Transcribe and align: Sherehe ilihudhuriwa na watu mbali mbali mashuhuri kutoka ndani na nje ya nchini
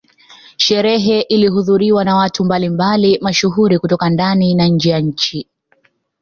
Sherehe 0.57 1.21
ilihudhuriwa 1.21 2.03
na 2.03 2.15
watu 2.15 2.45
mbali 2.45 2.69
mbali 2.69 3.19
mashuhuri 3.21 3.79
kutoka 3.79 4.09
ndani 4.09 4.55
na 4.55 4.67
nje 4.67 4.89
ya 4.89 4.99
nchini 4.99 5.47